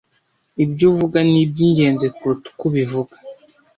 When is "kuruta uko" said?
2.15-2.63